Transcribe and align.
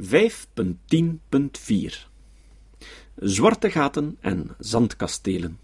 5.10.4 0.00 0.06
Zwarte 3.16 3.70
gaten 3.70 4.16
en 4.20 4.56
zandkastelen. 4.58 5.58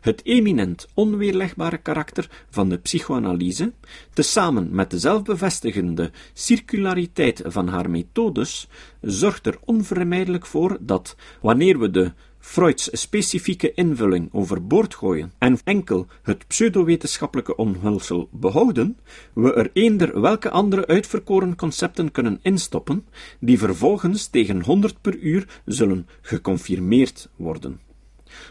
Het 0.00 0.24
eminent 0.24 0.88
onweerlegbare 0.94 1.78
karakter 1.78 2.44
van 2.50 2.68
de 2.68 2.78
psychoanalyse, 2.78 3.72
tezamen 4.12 4.74
met 4.74 4.90
de 4.90 4.98
zelfbevestigende 4.98 6.10
circulariteit 6.32 7.42
van 7.44 7.68
haar 7.68 7.90
methodes, 7.90 8.68
zorgt 9.00 9.46
er 9.46 9.58
onvermijdelijk 9.64 10.46
voor 10.46 10.76
dat, 10.80 11.16
wanneer 11.40 11.78
we 11.78 11.90
de 11.90 12.12
Freuds 12.44 12.88
specifieke 12.92 13.72
invulling 13.74 14.28
overboord 14.32 14.94
gooien 14.94 15.32
en 15.38 15.58
enkel 15.64 16.06
het 16.22 16.46
pseudowetenschappelijke 16.46 17.56
omhulsel 17.56 18.28
behouden, 18.32 18.98
we 19.34 19.54
er 19.54 19.70
eender 19.72 20.20
welke 20.20 20.50
andere 20.50 20.86
uitverkoren 20.86 21.56
concepten 21.56 22.10
kunnen 22.10 22.38
instoppen, 22.42 23.06
die 23.40 23.58
vervolgens 23.58 24.26
tegen 24.26 24.62
100 24.62 25.00
per 25.00 25.16
uur 25.16 25.62
zullen 25.64 26.08
geconfirmeerd 26.20 27.28
worden. 27.36 27.80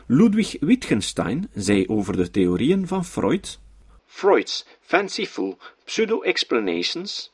Ludwig 0.07 0.55
Wittgenstein 0.59 1.49
zei 1.53 1.87
over 1.87 2.17
de 2.17 2.29
theorieën 2.31 2.87
van 2.87 3.05
Freud: 3.05 3.59
Freud's 4.05 4.65
fanciful 4.79 5.57
pseudo-explanations, 5.85 7.31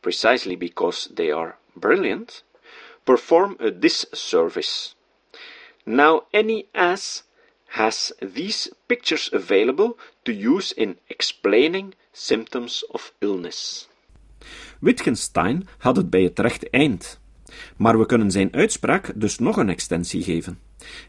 precisely 0.00 0.58
because 0.58 1.12
they 1.12 1.34
are 1.34 1.54
brilliant, 1.72 2.44
perform 3.04 3.56
a 3.60 3.70
disservice. 3.70 4.95
Now 5.86 6.26
any 6.32 6.66
ass 6.72 7.24
has 7.66 8.12
these 8.34 8.74
pictures 8.86 9.30
available 9.32 9.96
to 10.22 10.32
use 10.32 10.74
in 10.74 10.98
explaining 11.06 11.94
symptoms 12.12 12.86
of 12.86 13.12
illness. 13.18 13.88
Wittgenstein 14.80 15.68
had 15.78 15.96
het 15.96 16.10
bij 16.10 16.22
het 16.22 16.38
rechte 16.38 16.70
eind, 16.70 17.20
maar 17.76 17.98
we 17.98 18.06
kunnen 18.06 18.30
zijn 18.30 18.54
uitspraak 18.54 19.12
dus 19.14 19.38
nog 19.38 19.56
een 19.56 19.68
extensie 19.68 20.22
geven. 20.22 20.58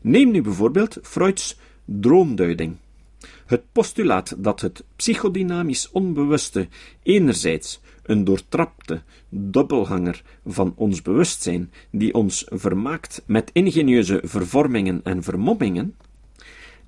Neem 0.01 0.31
nu 0.31 0.41
bijvoorbeeld 0.41 0.97
Freuds 1.01 1.57
droomduiding. 1.85 2.77
Het 3.45 3.61
postulaat 3.71 4.35
dat 4.37 4.61
het 4.61 4.83
psychodynamisch 4.95 5.89
onbewuste 5.91 6.67
enerzijds 7.03 7.79
een 8.03 8.23
doortrapte 8.23 9.01
dubbelhanger 9.29 10.21
van 10.45 10.73
ons 10.75 11.01
bewustzijn, 11.01 11.71
die 11.91 12.13
ons 12.13 12.45
vermaakt 12.49 13.23
met 13.25 13.49
ingenieuze 13.53 14.21
vervormingen 14.23 15.01
en 15.03 15.23
vermommingen, 15.23 15.95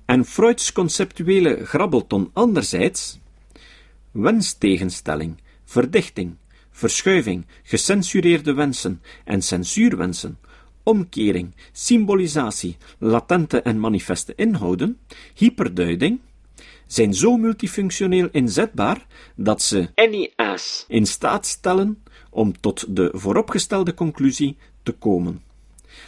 en 0.04 0.24
Freuds 0.24 0.72
conceptuele 0.72 1.66
grabbelton 1.66 2.30
anderzijds, 2.32 3.18
wenstegenstelling, 4.10 5.36
verdichting, 5.64 6.36
verschuiving, 6.70 7.46
gecensureerde 7.62 8.52
wensen 8.52 9.02
en 9.24 9.42
censuurwensen, 9.42 10.38
omkering, 10.82 11.54
symbolisatie, 11.72 12.76
latente 12.98 13.62
en 13.62 13.80
manifeste 13.80 14.32
inhouden, 14.36 14.98
hyperduiding, 15.34 16.20
zijn 16.92 17.14
zo 17.14 17.36
multifunctioneel 17.36 18.28
inzetbaar 18.32 19.06
dat 19.34 19.62
ze 19.62 19.88
any 19.94 20.32
ass 20.36 20.84
in 20.88 21.06
staat 21.06 21.46
stellen 21.46 22.02
om 22.30 22.60
tot 22.60 22.96
de 22.96 23.10
vooropgestelde 23.12 23.94
conclusie 23.94 24.56
te 24.82 24.92
komen. 24.92 25.42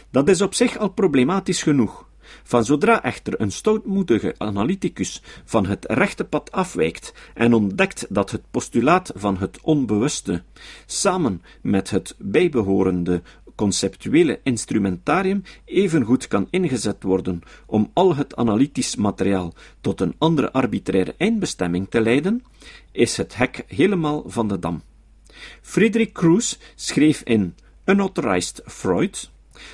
Dat 0.09 0.29
is 0.29 0.41
op 0.41 0.53
zich 0.53 0.77
al 0.77 0.89
problematisch 0.89 1.63
genoeg. 1.63 2.07
Van 2.43 2.65
zodra 2.65 3.03
echter 3.03 3.41
een 3.41 3.51
stoutmoedige 3.51 4.35
analyticus 4.37 5.21
van 5.45 5.65
het 5.65 5.85
rechte 5.87 6.23
pad 6.23 6.51
afwijkt 6.51 7.13
en 7.33 7.53
ontdekt 7.53 8.05
dat 8.09 8.31
het 8.31 8.41
postulaat 8.51 9.11
van 9.15 9.37
het 9.37 9.59
onbewuste, 9.61 10.43
samen 10.85 11.41
met 11.61 11.89
het 11.89 12.15
bijbehorende 12.17 13.21
conceptuele 13.55 14.39
instrumentarium 14.43 15.43
evengoed 15.65 16.27
kan 16.27 16.47
ingezet 16.49 17.03
worden 17.03 17.41
om 17.65 17.91
al 17.93 18.15
het 18.15 18.35
analytisch 18.35 18.95
materiaal 18.95 19.53
tot 19.81 20.01
een 20.01 20.15
andere 20.17 20.51
arbitraire 20.51 21.15
eindbestemming 21.17 21.89
te 21.89 22.01
leiden, 22.01 22.43
is 22.91 23.17
het 23.17 23.35
hek 23.35 23.63
helemaal 23.67 24.23
van 24.25 24.47
de 24.47 24.59
dam. 24.59 24.81
Friedrich 25.61 26.11
Kruse 26.11 26.57
schreef 26.75 27.21
in 27.23 27.55
Unauthorized 27.85 28.61
Freud 28.65 29.31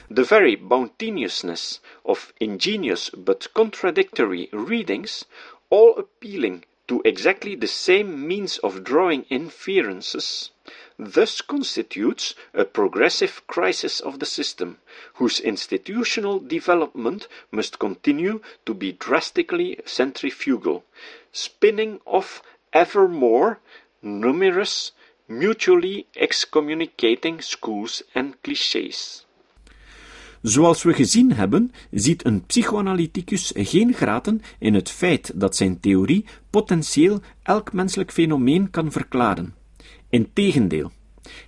The 0.09 0.25
very 0.25 0.57
bounteousness 0.57 1.79
of 2.03 2.33
ingenious 2.37 3.09
but 3.11 3.53
contradictory 3.53 4.49
readings, 4.51 5.25
all 5.69 5.95
appealing 5.97 6.65
to 6.87 7.01
exactly 7.05 7.55
the 7.55 7.67
same 7.67 8.27
means 8.27 8.59
of 8.59 8.83
drawing 8.83 9.23
inferences, 9.29 10.51
thus 10.99 11.41
constitutes 11.41 12.35
a 12.53 12.65
progressive 12.65 13.41
crisis 13.47 14.01
of 14.01 14.19
the 14.19 14.25
system, 14.25 14.77
whose 15.13 15.39
institutional 15.39 16.39
development 16.39 17.27
must 17.51 17.79
continue 17.79 18.41
to 18.65 18.73
be 18.73 18.91
drastically 18.91 19.79
centrifugal, 19.85 20.83
spinning 21.31 21.99
off 22.05 22.41
ever 22.73 23.07
more 23.07 23.59
numerous 24.01 24.91
mutually 25.27 26.07
excommunicating 26.15 27.41
schools 27.41 28.03
and 28.13 28.35
clichés. 28.41 29.25
Zoals 30.41 30.83
we 30.83 30.93
gezien 30.93 31.33
hebben, 31.33 31.71
ziet 31.91 32.25
een 32.25 32.45
psychoanalyticus 32.45 33.51
geen 33.55 33.93
graten 33.93 34.41
in 34.59 34.73
het 34.73 34.89
feit 34.89 35.31
dat 35.35 35.55
zijn 35.55 35.79
theorie 35.79 36.25
potentieel 36.49 37.21
elk 37.43 37.73
menselijk 37.73 38.11
fenomeen 38.11 38.69
kan 38.69 38.91
verklaren. 38.91 39.58
Integendeel, 40.09 40.91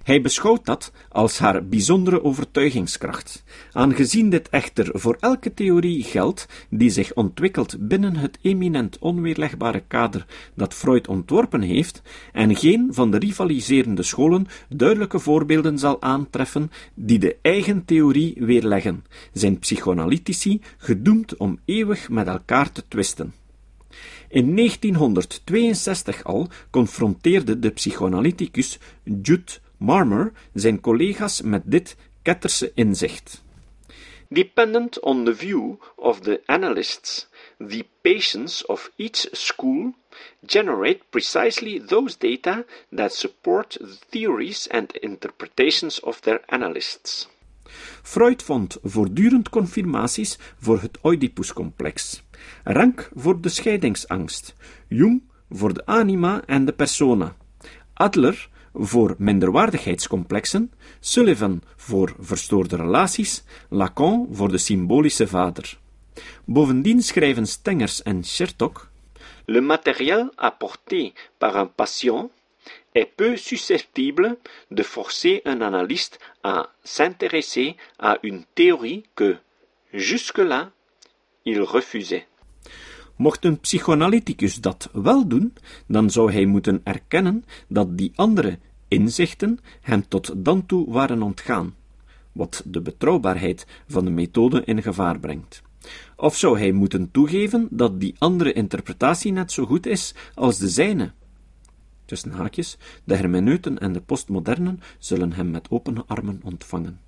hij 0.04 0.22
beschouwt 0.22 0.66
dat 0.66 0.92
als 1.10 1.40
haar 1.40 1.66
bijzondere 1.66 2.24
overtuigingskracht. 2.24 3.44
Aangezien 3.72 4.30
dit 4.30 4.50
echter 4.50 4.90
voor 4.94 5.18
elke 5.20 5.54
theorie 5.54 6.04
geldt 6.04 6.48
die 6.70 6.90
zich 6.90 7.14
ontwikkelt 7.14 7.88
binnen 7.88 8.16
het 8.16 8.38
eminent 8.42 9.00
onweerlegbare 9.00 9.84
kader 9.88 10.26
dat 10.54 10.74
Freud 10.74 11.08
ontworpen 11.08 11.62
heeft, 11.62 12.02
en 12.34 12.56
geen 12.56 12.88
van 12.94 13.12
de 13.12 13.18
rivaliserende 13.18 14.04
scholen 14.04 14.48
duidelijke 14.70 15.20
voorbeelden 15.20 15.80
zal 15.80 16.02
aantreffen 16.02 16.72
die 16.94 17.20
de 17.20 17.38
eigen 17.42 17.86
theorie 17.86 18.36
weerleggen, 18.40 19.06
zijn 19.34 19.60
psychoanalytici 19.60 20.62
gedoemd 20.78 21.38
om 21.38 21.60
eeuwig 21.66 22.10
met 22.10 22.28
elkaar 22.28 22.72
te 22.72 22.84
twisten. 22.88 23.34
In 24.32 24.56
1962 24.56 26.24
al 26.24 26.48
confronteerde 26.70 27.60
de 27.60 27.70
psychoanalyticus 27.70 28.80
Jude 29.04 29.52
Marmer 29.78 30.32
zijn 30.54 30.80
collega's 30.80 31.42
met 31.42 31.62
dit 31.66 31.96
ketterse 32.22 32.72
inzicht. 32.74 33.44
Dependent 34.28 35.00
on 35.00 35.26
the 35.26 35.36
view 35.36 35.76
of 35.96 36.20
the 36.20 36.42
analysts, 36.46 37.28
the 37.58 37.86
patients 38.02 38.66
of 38.66 38.92
each 38.96 39.28
school 39.32 39.94
generate 40.46 41.00
precisely 41.10 41.82
those 41.86 42.18
data 42.18 42.66
that 42.96 43.14
support 43.14 43.78
the 43.80 43.98
theories 44.10 44.70
and 44.70 44.98
interpretations 44.98 46.00
of 46.00 46.20
their 46.22 46.42
analysts. 46.46 47.28
Freud 48.02 48.44
vond 48.44 48.78
voortdurend 48.84 49.50
confirmaties 49.50 50.38
voor 50.60 50.82
het 50.82 50.98
Oedipuscomplex, 51.04 52.22
Rank 52.64 53.10
voor 53.16 53.42
de 53.42 53.50
scheidingsangst, 53.50 54.56
Jung 54.88 55.22
voor 55.50 55.74
de 55.74 55.86
anima 55.86 56.42
en 56.46 56.66
de 56.66 56.74
persona, 56.74 57.36
Adler 57.94 58.50
voor 58.74 59.16
minderwaardigheidscomplexen, 59.18 60.72
Sullivan 61.00 61.62
voor 61.76 62.16
verstoorde 62.20 62.76
relaties, 62.76 63.44
Lacan 63.70 64.28
voor 64.32 64.52
de 64.52 64.58
symbolische 64.58 65.28
vader. 65.28 65.78
Bovendien 66.46 67.02
schrijven 67.02 67.48
Stengers 67.48 68.02
en 68.02 68.24
Chertok 68.24 68.90
Le 69.46 69.62
matériel 69.62 70.30
apporté 70.36 71.14
par 71.38 71.56
un 71.56 71.68
patient 71.68 72.30
est 72.94 73.16
peu 73.16 73.36
susceptible 73.38 74.38
de 74.70 74.84
forcer 74.84 75.42
un 75.46 75.62
analyste 75.62 76.20
à 76.44 76.70
s'intéresser 76.84 77.76
à 77.98 78.18
une 78.24 78.44
théorie 78.56 79.04
que, 79.16 79.38
jusque-là, 79.94 80.72
il 81.46 81.62
refusait. 81.62 82.28
Mocht 83.22 83.46
een 83.46 83.60
psychoanalyticus 83.60 84.56
dat 84.56 84.90
wel 84.94 85.28
doen, 85.28 85.54
dan 85.88 86.10
zou 86.10 86.32
hij 86.32 86.46
moeten 86.46 86.82
erkennen 86.84 87.46
dat 87.68 87.98
die 87.98 88.12
andere 88.16 88.60
inzichten 88.88 89.60
hem 89.82 90.08
tot 90.08 90.34
dan 90.38 90.66
toe 90.66 90.92
waren 90.92 91.22
ontgaan, 91.22 91.76
wat 92.32 92.64
de 92.66 92.82
betrouwbaarheid 92.82 93.68
van 93.88 94.06
de 94.06 94.12
methode 94.12 94.64
in 94.66 94.82
gevaar 94.82 95.20
brengt. 95.20 95.62
Of 96.16 96.38
zou 96.38 96.60
hij 96.60 96.72
moeten 96.72 97.12
toegeven 97.12 97.68
dat 97.70 98.00
die 98.00 98.16
andere 98.18 98.54
interpretatie 98.54 99.32
net 99.32 99.52
zo 99.52 99.66
goed 99.66 99.86
is 99.86 100.16
als 100.36 100.58
de 100.58 100.70
zijne? 100.70 101.12
Tussen 102.06 102.32
haakjes, 102.32 102.78
de 103.04 103.16
hermeneuten 103.16 103.80
en 103.80 103.94
de 103.94 104.02
postmodernen 104.02 104.80
zullen 105.00 105.34
hem 105.34 105.52
met 105.52 105.70
open 105.70 106.08
armen 106.08 106.40
ontvangen. 106.44 107.00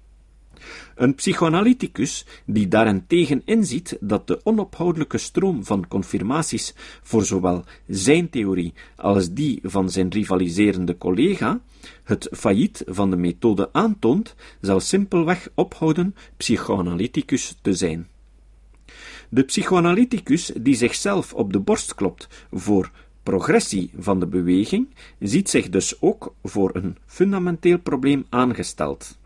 Een 0.96 1.16
psychoanalyticus 1.16 2.26
die 2.46 2.68
daarentegen 2.68 3.42
inziet 3.46 3.98
dat 4.00 4.28
de 4.28 4.40
onophoudelijke 4.44 5.18
stroom 5.18 5.66
van 5.66 5.88
confirmaties 5.88 6.74
voor 7.04 7.26
zowel 7.26 7.64
zijn 7.88 8.30
theorie 8.30 8.74
als 8.96 9.34
die 9.34 9.60
van 9.64 9.90
zijn 9.90 10.10
rivaliserende 10.10 10.98
collega 10.98 11.62
Het 12.04 12.28
failliet 12.32 12.84
van 12.86 13.10
de 13.10 13.18
methode 13.18 13.70
aantoont, 13.72 14.36
zal 14.62 14.80
simpelweg 14.80 15.50
ophouden 15.56 16.16
psychoanalyticus 16.38 17.58
te 17.62 17.74
zijn. 17.74 18.08
De 19.30 19.44
psychoanalyticus 19.44 20.52
die 20.62 20.76
zichzelf 20.76 21.34
op 21.34 21.54
de 21.54 21.60
borst 21.60 21.96
klopt 21.96 22.28
voor 22.52 22.92
progressie 23.24 23.92
van 23.98 24.20
de 24.20 24.28
beweging, 24.28 24.88
ziet 25.20 25.50
zich 25.50 25.70
dus 25.70 26.02
ook 26.02 26.36
voor 26.44 26.70
een 26.74 26.98
fundamenteel 27.06 27.80
probleem 27.80 28.26
aangesteld. 28.30 29.18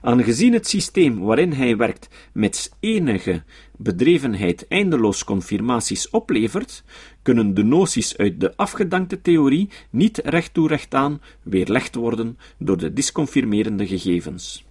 Aangezien 0.00 0.52
het 0.52 0.68
systeem 0.68 1.18
waarin 1.18 1.52
hij 1.52 1.76
werkt 1.76 2.08
met 2.32 2.72
enige 2.80 3.42
bedrevenheid 3.76 4.68
eindeloos 4.68 5.24
confirmaties 5.24 6.10
oplevert, 6.10 6.84
kunnen 7.22 7.54
de 7.54 7.64
noties 7.64 8.16
uit 8.16 8.40
de 8.40 8.56
afgedankte 8.56 9.20
theorie 9.20 9.68
niet 9.90 10.20
recht 10.24 10.54
toe 10.54 10.78
aan 10.88 11.20
weerlegd 11.42 11.94
worden 11.94 12.38
door 12.58 12.78
de 12.78 12.92
disconfirmerende 12.92 13.86
gegevens. 13.86 14.64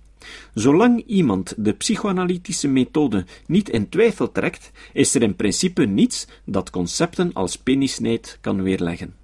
Zolang 0.53 1.03
iemand 1.06 1.53
de 1.57 1.74
psychoanalytische 1.74 2.68
methode 2.68 3.25
niet 3.47 3.69
in 3.69 3.89
twijfel 3.89 4.31
trekt, 4.31 4.71
is 4.94 5.15
er 5.15 5.21
in 5.21 5.36
principe 5.36 5.86
niets 5.86 6.27
dat 6.45 6.69
concepten 6.69 7.33
als 7.33 7.57
penisneid 7.57 8.38
kan 8.42 8.63
weerleggen. 8.63 9.15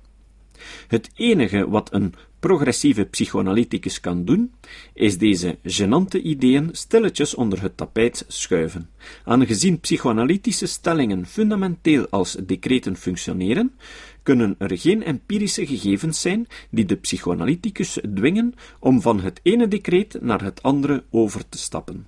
Het 0.88 1.10
enige 1.16 1.70
wat 1.70 1.94
een 1.94 2.14
progressieve 2.42 3.06
psychoanalyticus 3.06 4.00
kan 4.00 4.26
doen, 4.26 4.52
is 4.94 5.18
deze 5.18 5.58
genante 5.64 6.22
ideeën 6.22 6.70
stilletjes 6.72 7.36
onder 7.36 7.62
het 7.62 7.78
tapijt 7.78 8.26
schuiven. 8.28 8.90
Aangezien 9.26 9.80
psychoanalytische 9.80 10.66
stellingen 10.66 11.26
fundamenteel 11.26 12.08
als 12.10 12.38
decreten 12.46 12.96
functioneren, 12.96 13.72
kunnen 14.24 14.56
er 14.58 14.78
geen 14.78 15.04
empirische 15.04 15.66
gegevens 15.68 16.22
zijn 16.22 16.48
die 16.70 16.86
de 16.86 16.96
psychoanalyticus 16.96 18.00
dwingen 18.14 18.54
om 18.80 19.02
van 19.02 19.20
het 19.20 19.40
ene 19.44 19.68
decreet 19.68 20.22
naar 20.22 20.44
het 20.44 20.64
andere 20.64 21.04
over 21.10 21.50
te 21.50 21.58
stappen. 21.58 22.08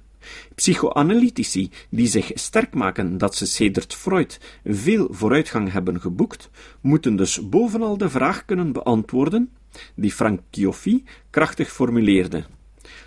Psychoanalytici 0.56 1.70
die 1.90 2.08
zich 2.08 2.32
sterk 2.34 2.74
maken 2.74 3.18
dat 3.18 3.36
ze 3.36 3.46
sedert 3.46 3.94
Freud 3.94 4.40
veel 4.66 5.08
vooruitgang 5.12 5.72
hebben 5.72 6.02
geboekt, 6.02 6.50
moeten 6.82 7.16
dus 7.16 7.50
bovenal 7.50 7.98
de 7.98 8.10
vraag 8.10 8.46
kunnen 8.46 8.72
beantwoorden 8.72 9.50
die 9.96 10.12
Frank 10.12 10.42
Gioffi 10.52 11.04
krachtig 11.32 11.72
formuleerde. 11.72 12.46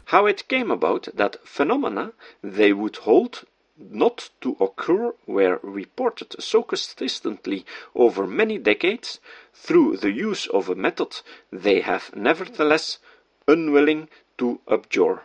How 0.04 0.26
it 0.28 0.46
came 0.46 0.72
about 0.72 1.10
that 1.16 1.38
phenomena 1.44 2.12
they 2.40 2.72
would 2.72 2.96
hold 2.96 3.44
not 3.76 4.30
to 4.38 4.56
occur 4.58 5.14
were 5.26 5.58
reported 5.62 6.34
so 6.38 6.62
consistently 6.62 7.64
over 7.94 8.26
many 8.26 8.58
decades 8.58 9.20
through 9.52 9.98
the 9.98 10.10
use 10.10 10.50
of 10.50 10.68
a 10.68 10.74
method 10.74 11.22
they 11.52 11.80
have 11.80 12.10
nevertheless 12.14 12.98
unwilling 13.46 14.08
to 14.36 14.60
abjure. 14.66 15.22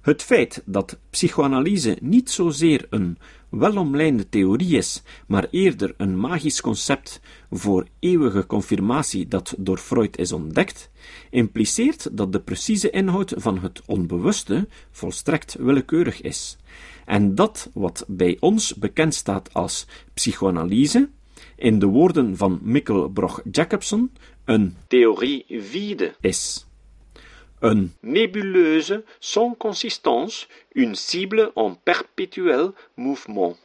Het 0.00 0.22
feit 0.22 0.62
dat 0.64 0.98
psychoanalyse 1.10 1.96
niet 2.00 2.30
zozeer 2.30 2.86
een 2.90 3.18
welomlijnde 3.56 4.28
theorie 4.28 4.76
is, 4.76 5.02
maar 5.26 5.46
eerder 5.50 5.94
een 5.96 6.20
magisch 6.20 6.60
concept 6.60 7.20
voor 7.50 7.86
eeuwige 7.98 8.46
confirmatie 8.46 9.28
dat 9.28 9.54
door 9.58 9.78
Freud 9.78 10.18
is 10.18 10.32
ontdekt, 10.32 10.90
impliceert 11.30 12.16
dat 12.16 12.32
de 12.32 12.40
precieze 12.40 12.90
inhoud 12.90 13.34
van 13.36 13.58
het 13.58 13.82
onbewuste 13.86 14.68
volstrekt 14.90 15.54
willekeurig 15.54 16.20
is, 16.20 16.56
en 17.04 17.34
dat 17.34 17.70
wat 17.74 18.04
bij 18.08 18.36
ons 18.40 18.74
bekend 18.74 19.14
staat 19.14 19.54
als 19.54 19.86
psychoanalyse, 20.14 21.08
in 21.56 21.78
de 21.78 21.86
woorden 21.86 22.36
van 22.36 22.58
Mikkel 22.62 23.08
Broch-Jacobson, 23.08 24.12
een 24.44 24.76
theorie 24.88 25.44
vide 25.48 26.14
is. 26.20 26.66
Een 27.64 27.92
nébuleuse 28.00 29.04
sans 29.18 29.56
consistance, 29.56 30.46
une 30.74 30.94
cible 30.94 31.52
en 31.54 31.78
perpétuel 31.82 32.74
mouvement. 32.94 33.56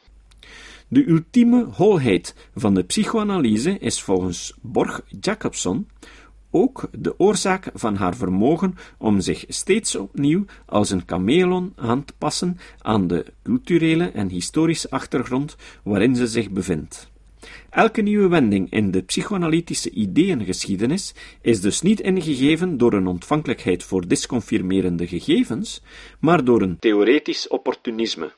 De 0.88 1.08
ultieme 1.08 1.64
holheid 1.64 2.34
van 2.54 2.74
de 2.74 2.82
psychoanalyse 2.82 3.78
is 3.78 4.02
volgens 4.02 4.54
Borg 4.60 5.00
Jacobson 5.20 5.88
ook 6.50 6.88
de 6.92 7.18
oorzaak 7.18 7.70
van 7.74 7.96
haar 7.96 8.16
vermogen 8.16 8.74
om 8.98 9.20
zich 9.20 9.44
steeds 9.48 9.96
opnieuw 9.96 10.44
als 10.66 10.90
een 10.90 11.02
chameleon 11.06 11.72
aan 11.76 12.04
te 12.04 12.12
passen 12.18 12.58
aan 12.78 13.06
de 13.06 13.24
culturele 13.42 14.10
en 14.10 14.28
historische 14.28 14.90
achtergrond 14.90 15.56
waarin 15.82 16.16
ze 16.16 16.26
zich 16.26 16.50
bevindt. 16.50 17.09
Elke 17.70 18.00
nieuwe 18.00 18.28
wending 18.28 18.70
in 18.70 18.90
de 18.90 19.02
psychoanalytische 19.02 19.90
ideeëngeschiedenis 19.90 21.14
is 21.40 21.60
dus 21.60 21.80
niet 21.80 22.00
ingegeven 22.00 22.78
door 22.78 22.92
een 22.92 23.06
ontvankelijkheid 23.06 23.84
voor 23.84 24.08
disconfirmerende 24.08 25.06
gegevens, 25.06 25.82
maar 26.18 26.44
door 26.44 26.62
een 26.62 26.78
theoretisch 26.78 27.48
opportunisme. 27.48 28.32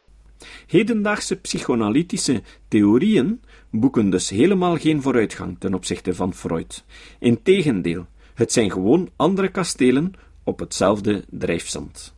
Hedendaagse 0.67 1.37
psychoanalytische 1.37 2.43
theorieën 2.69 3.41
boeken 3.71 4.11
dus 4.11 4.31
helemaal 4.31 4.77
geen 4.77 5.03
vooruitgang 5.03 5.57
ten 5.59 5.75
opzichte 5.75 6.15
van 6.15 6.35
Freud. 6.35 6.85
Integendeel, 7.19 8.07
het 8.35 8.53
zijn 8.53 8.71
gewoon 8.71 9.11
andere 9.17 9.49
kastelen 9.49 10.13
op 10.45 10.59
hetzelfde 10.59 11.25
drijfzand. 11.31 12.15